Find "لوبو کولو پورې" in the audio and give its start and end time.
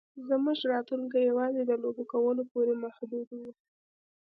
1.83-2.73